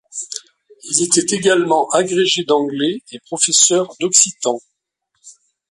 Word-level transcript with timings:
Il 0.85 1.03
était 1.03 1.35
également 1.35 1.87
agrégé 1.89 2.43
d'anglais 2.43 3.03
et 3.11 3.19
professeur 3.19 3.93
d'occitan. 3.99 4.59